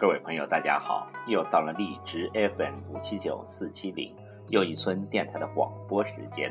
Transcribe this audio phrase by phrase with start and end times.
[0.00, 1.06] 各位朋友，大家好！
[1.26, 4.16] 又到了荔枝 FM 五七九四七零
[4.48, 6.50] 又一村电台的广播时间。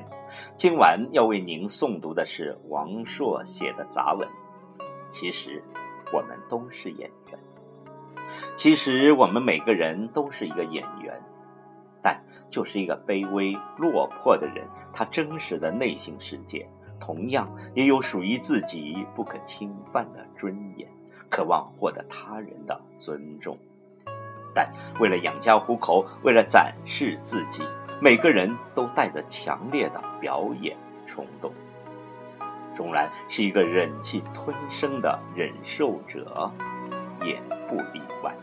[0.55, 4.29] 今晚要为您诵读的是王朔写的杂文。
[5.09, 5.63] 其实，
[6.13, 7.39] 我们都是演员。
[8.55, 11.19] 其实，我们每个人都是一个演员，
[12.03, 12.21] 但
[12.51, 20.87] 就是一个卑微落魄的人，他真实的内心世界，同样也有属于自己不可侵犯的尊严。
[21.29, 23.57] 渴望获得他人的尊重，
[24.53, 24.69] 但
[24.99, 27.63] 为了养家糊口，为了展示自己，
[28.01, 31.51] 每个人都带着强烈的表演冲动。
[32.75, 36.51] 纵然是一个忍气吞声的忍受者，
[37.23, 38.33] 也不例外。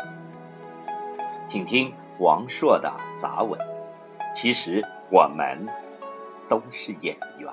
[1.48, 3.58] 请听王朔的杂文。
[4.34, 5.66] 其实我们
[6.48, 7.50] 都是演员。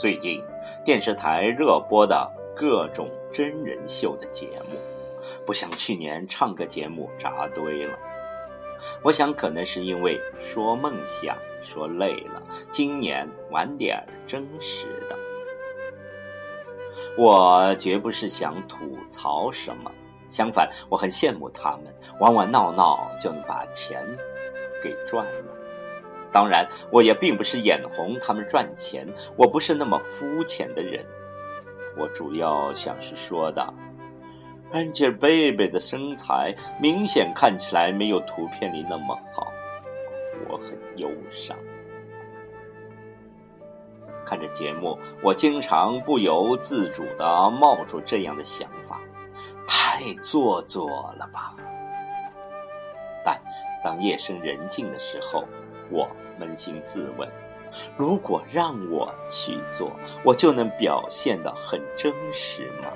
[0.00, 0.42] 最近
[0.82, 4.78] 电视台热播的各种真人秀的节目，
[5.44, 7.98] 不像去年唱歌节目扎堆了。
[9.02, 15.14] 我想可能是因为说梦想说累了，今年玩点真实的。
[17.14, 19.92] 我绝不是想吐槽什么，
[20.30, 24.02] 相反，我很羡慕他们玩玩闹闹就能把钱
[24.82, 25.59] 给赚了。
[26.32, 31.04] 当然，我也并不是眼红他们赚钱，我不是那么肤浅的人。
[31.96, 33.74] 我主要想是说的
[34.72, 39.48] ，Angelababy 的身材明显看起来没有图片里那么好，
[40.48, 41.56] 我很忧伤。
[44.24, 49.00] 看着节目，我经常不由自主的冒出这样的想法：
[49.66, 51.56] 太做作了吧？
[53.24, 53.36] 但
[53.82, 55.44] 当夜深人静的时候，
[55.90, 56.08] 我
[56.40, 57.28] 扪心自问：
[57.96, 59.92] 如果让我去做，
[60.24, 62.88] 我就能表现得很真实吗？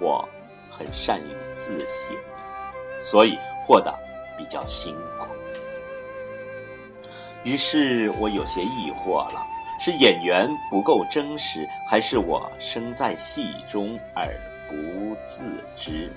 [0.00, 0.28] 我
[0.70, 2.16] 很善于自省，
[3.00, 3.36] 所以
[3.66, 3.92] 活得
[4.36, 5.26] 比较辛苦。
[7.44, 9.44] 于是我有些疑惑了：
[9.80, 14.28] 是演员不够真实，还是我身在戏中而
[14.68, 15.44] 不自
[15.76, 16.10] 知？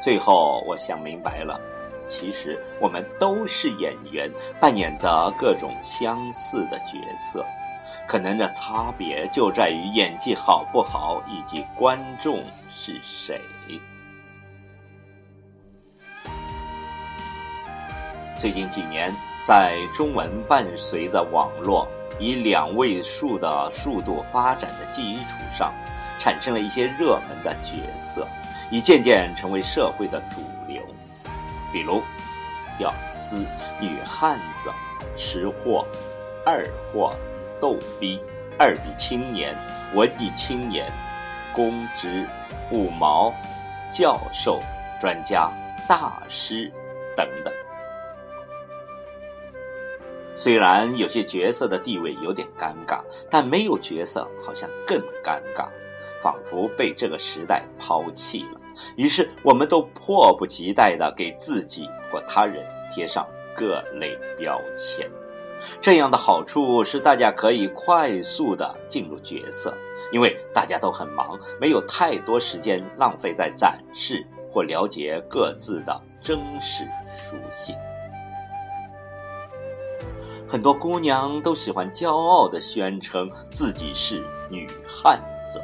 [0.00, 1.60] 最后，我想明白了，
[2.08, 4.30] 其实我们都是演员，
[4.60, 7.44] 扮演着各种相似的角色，
[8.06, 13.40] 可能的差别就在于演技好不好，以及观众是谁。
[18.38, 19.14] 最近几年，
[19.44, 21.88] 在中文伴随的网络
[22.18, 25.72] 以两位数的速度发展的基础上，
[26.18, 28.26] 产生了一些热门的角色。
[28.70, 30.40] 已渐渐成为社会的主，
[31.72, 32.02] 比如
[32.78, 33.44] 屌丝、
[33.80, 34.70] 女汉子、
[35.16, 35.86] 吃货、
[36.44, 37.14] 二货、
[37.60, 38.20] 逗逼、
[38.58, 39.56] 二逼青年、
[39.94, 40.90] 文艺青年、
[41.54, 42.26] 公知、
[42.70, 43.32] 五毛、
[43.90, 44.60] 教授、
[45.00, 45.50] 专家、
[45.88, 46.70] 大师
[47.16, 47.52] 等等。
[50.34, 53.00] 虽然有些角色的地位有点尴尬，
[53.30, 55.66] 但没有角色好像更尴尬，
[56.22, 58.61] 仿佛被这个时代抛弃了。
[58.96, 65.08] 于是，我们都迫不及待地给自己或他人贴上各类标签。
[65.80, 69.72] 这样的好处是，大家可以快速地进入角色，
[70.12, 76.84] 因为大家都很忙，没有太多时间浪费在展示或了解各自的真实
[77.16, 77.76] 属性。
[80.48, 85.62] 很多姑娘都喜欢骄傲地宣称自己是女汉子。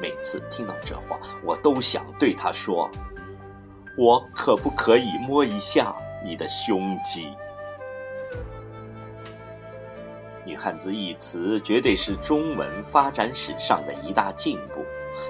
[0.00, 2.90] 每次听到这话，我都想对他说
[3.96, 5.94] ：“我可不可以摸一下
[6.24, 7.32] 你的胸肌？”
[10.44, 14.84] 女汉子一词绝对是中文发展史上的一大进步，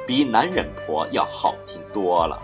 [0.07, 2.37] 比男人婆要好听多了。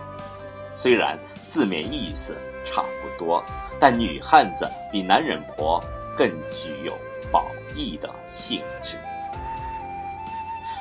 [0.76, 3.44] 虽然字面意思差不多，
[3.80, 5.82] 但女汉子比男人婆
[6.16, 6.96] 更具有
[7.32, 7.44] 褒
[7.74, 8.96] 义的性质。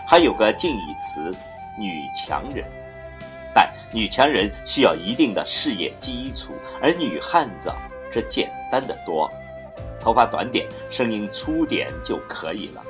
[0.10, 1.32] 还有个近义词
[1.78, 2.66] “女强人”，
[3.54, 6.52] 但女强人需要一定的事业基础，
[6.82, 7.72] 而女汉子
[8.12, 9.30] 这简单的多，
[10.02, 12.82] 头发短点、声音粗点就可以了。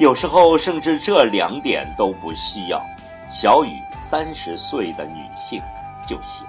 [0.00, 2.84] 有时候甚至这两点都不需要，
[3.28, 5.62] 小于三十岁的女性
[6.04, 6.44] 就行。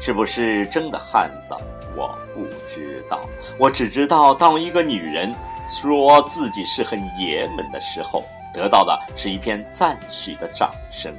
[0.00, 1.54] 是不是真的汉子？
[1.94, 3.20] 我不知道。
[3.58, 5.32] 我只知道，当一个女人
[5.70, 11.12] 说自己是很爷们的时候，得到的是一片赞许的掌声；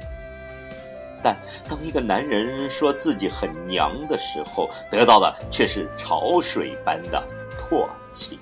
[1.22, 1.34] 但
[1.68, 7.22] 当一个男人说自己很娘的时候，得到的却是潮水般的
[7.56, 8.38] 唾弃。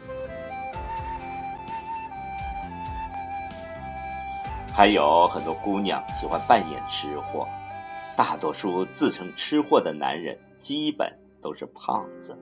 [4.73, 7.47] 还有很多姑娘喜欢扮演吃货。
[8.17, 11.11] 大多数自称吃货的男人基本
[11.41, 12.39] 都是胖子，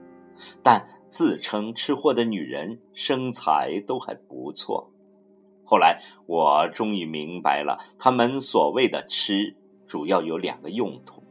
[0.61, 4.89] 但自称吃货的女人身材都还不错。
[5.65, 11.23] 后来我终于明白了，他们所谓的吃主要有两个用途：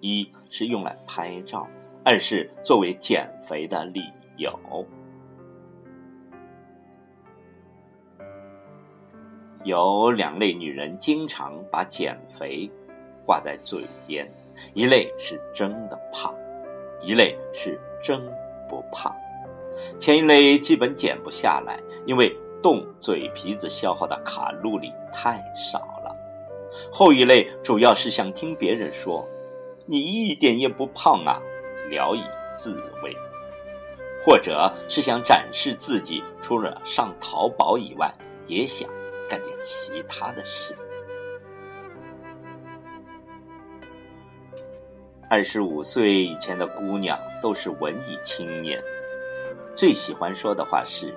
[0.00, 1.66] 一是用来拍照，
[2.04, 4.02] 二是作为减肥的理
[4.36, 4.86] 由。
[9.64, 12.70] 有两类女人经常把减肥。
[13.26, 14.26] 挂在嘴边，
[14.74, 16.34] 一类是真的胖，
[17.00, 18.20] 一类是真
[18.70, 19.14] 不胖。
[19.98, 26.14] 前一类基本减不下来，因为动嘴皮子消耗的卡路里太少了；
[26.92, 29.26] 后一类主要是想听别人说
[29.86, 31.40] “你一点也不胖啊”，
[31.90, 32.22] 聊以
[32.54, 33.12] 自慰，
[34.24, 38.12] 或者是想展示自己除了上淘宝以外，
[38.46, 38.88] 也想
[39.28, 40.76] 干点其他的事。
[45.30, 48.82] 二十五岁以前的姑娘都是文艺青年，
[49.76, 51.14] 最喜欢说的话是：“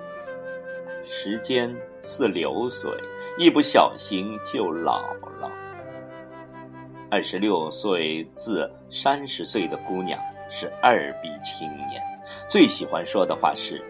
[1.04, 2.92] 时间似流水，
[3.36, 5.00] 一不小心就老
[5.40, 5.50] 了。”
[7.10, 10.16] 二十六岁至三十岁的姑娘
[10.48, 12.00] 是二逼青年，
[12.48, 13.82] 最喜欢说的话是：“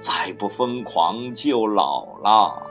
[0.00, 2.66] 再不疯狂就老了。”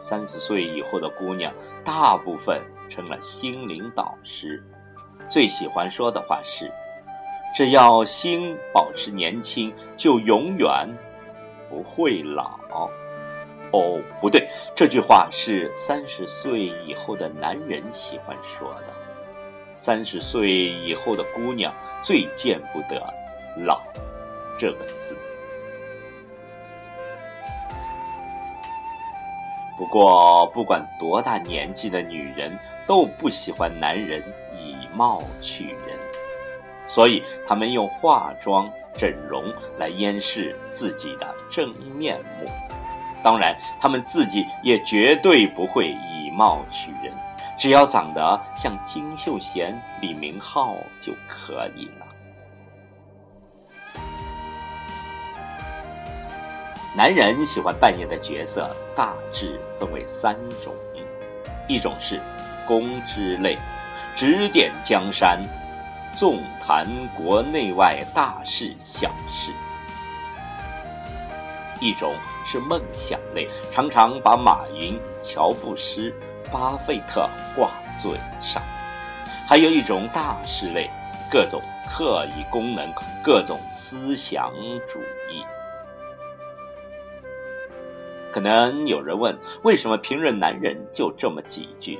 [0.00, 1.52] 三十岁以后的姑娘，
[1.84, 4.64] 大部分成了心灵导师。
[5.30, 6.70] 最喜欢说的话是
[7.54, 10.68] ：“只要心保持年轻，就永远
[11.68, 12.58] 不会老。”
[13.72, 18.92] 哦，不对，这句话是三十岁以后的男人喜欢说的。
[19.76, 21.72] 三十岁以后的姑娘
[22.02, 23.00] 最见不得
[23.64, 23.80] “老”
[24.58, 25.16] 这个字。
[29.78, 34.20] 不过，不管多大年纪的女人，都不喜欢男人。
[34.94, 35.98] 貌取人，
[36.86, 39.44] 所以他们用化妆、整容
[39.78, 42.50] 来掩饰自己的真面目。
[43.22, 47.12] 当然，他们自己也绝对不会以貌取人，
[47.58, 52.06] 只要长得像金秀贤、李明浩就可以了。
[56.96, 60.74] 男人喜欢扮演的角色大致分为三种，
[61.68, 62.20] 一种是
[62.66, 63.56] 公之类。
[64.20, 65.40] 指点江山，
[66.12, 66.86] 纵谈
[67.16, 69.50] 国内外大事小事。
[71.80, 72.12] 一种
[72.44, 76.12] 是梦想类，常常把马云、乔布斯、
[76.52, 78.12] 巴菲特挂嘴
[78.42, 78.60] 上；
[79.48, 80.90] 还有一种大事类，
[81.32, 81.58] 各种
[81.88, 82.92] 特异功能，
[83.24, 84.52] 各种思想
[84.86, 85.00] 主
[85.32, 85.42] 义。
[88.30, 91.98] 可能有人问，为什么评论男人就这么几句？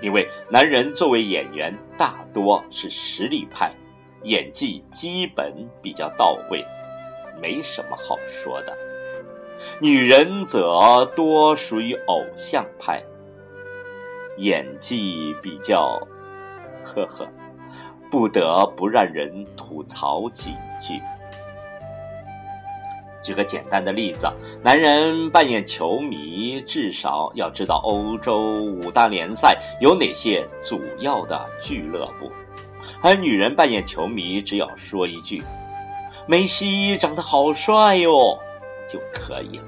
[0.00, 3.72] 因为男人作为演员，大多是实力派，
[4.24, 6.64] 演技基本比较到位，
[7.40, 8.72] 没什么好说的；
[9.80, 13.02] 女人则多属于偶像派，
[14.36, 16.00] 演技比较，
[16.84, 17.26] 呵呵，
[18.10, 21.00] 不得不让人吐槽几句。
[23.24, 24.30] 举个简单的例子，
[24.62, 32.30] 男人扮演球迷，至少要知道欧洲五大联赛有哪些主要的俱乐部；
[33.00, 35.42] 而女人扮演球迷，只要说一句
[36.28, 38.38] “梅西长得好帅哟”
[38.86, 39.64] 就可以了。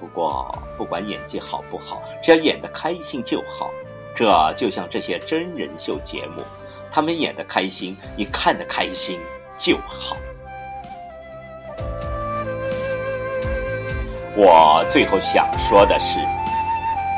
[0.00, 3.70] 不过，不管演技好不好，只要演得开心就好。
[4.14, 6.42] 这就像这些真人秀节目，
[6.90, 9.20] 他们演得开心，你看得开心
[9.54, 10.16] 就好。
[14.40, 16.20] 我最后想说的是，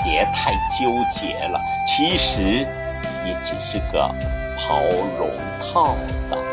[0.03, 1.61] 别太纠结了。
[1.87, 2.67] 其实，
[3.23, 4.11] 你只是个
[4.57, 4.81] 跑
[5.19, 5.95] 龙套
[6.31, 6.50] 的。